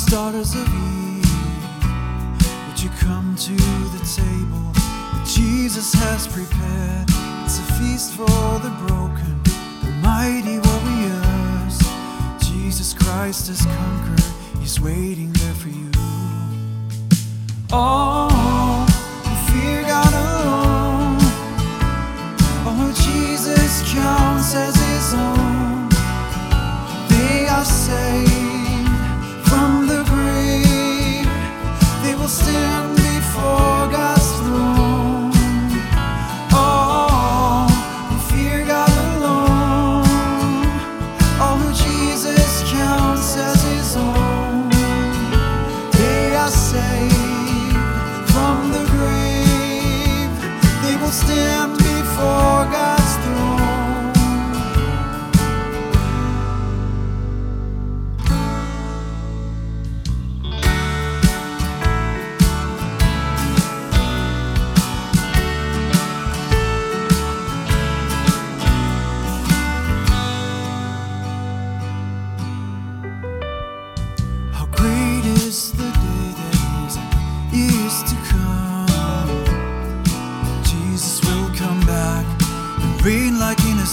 daughters 0.00 0.54
of 0.54 0.66
Eve, 0.68 1.84
would 2.66 2.82
you 2.82 2.88
come 2.98 3.36
to 3.36 3.52
the 3.52 4.02
table 4.16 4.72
that 4.72 5.26
Jesus 5.26 5.92
has 5.92 6.26
prepared? 6.26 7.06
It's 7.44 7.58
a 7.58 7.72
feast 7.74 8.14
for 8.14 8.58
the 8.60 8.70
broken, 8.86 9.38
the 9.84 9.90
mighty 10.00 10.58
warriors. 10.60 11.78
Jesus 12.40 12.94
Christ 12.94 13.48
has 13.48 13.66
conquered, 13.66 14.24
He's 14.60 14.80
waiting 14.80 15.30
there 15.34 15.54
for 15.54 15.68
you. 15.68 15.90
Oh, 17.70 18.31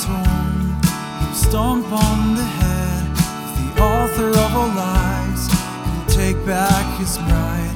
in 0.05 0.11
home. 0.13 0.81
He'll 1.19 1.33
stomp 1.33 1.91
on 1.91 2.35
the 2.35 2.43
head 2.43 3.07
of 3.11 3.75
the 3.75 3.81
author 3.81 4.29
of 4.29 4.55
all 4.55 4.67
lies. 4.67 5.47
He'll 5.47 6.17
take 6.17 6.45
back 6.45 6.99
his 6.99 7.17
bride. 7.17 7.68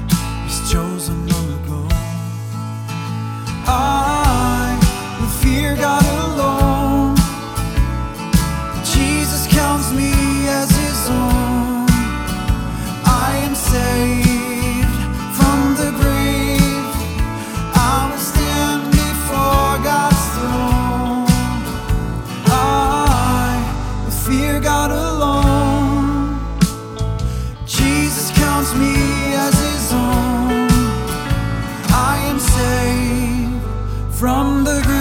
from 34.24 34.64
the 34.64 34.93